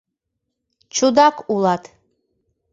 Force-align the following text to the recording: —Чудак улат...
—Чудак 0.95 1.35
улат... 1.53 1.83